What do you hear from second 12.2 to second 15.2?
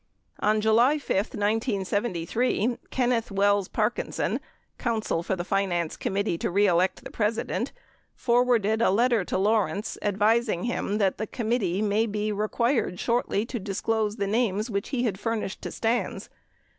required shortly to disclose the names which he had